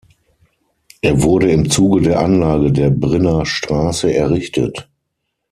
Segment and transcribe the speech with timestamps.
[1.03, 4.89] Er wurde im Zuge der Anlage der Brienner Straße errichtet.